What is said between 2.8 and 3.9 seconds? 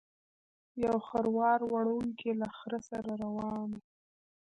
سره روان و.